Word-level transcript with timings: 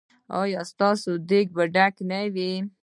ایا 0.41 0.61
ستاسو 0.71 1.11
دیګ 1.29 1.47
به 1.55 1.63
ډک 1.75 1.95
نه 2.09 2.19
وي؟ 2.33 2.51